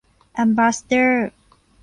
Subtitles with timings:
[0.33, 1.29] แอมบาสซาเดอร์